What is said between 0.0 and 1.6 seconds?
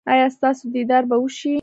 ایا ستاسو دیدار به وشي؟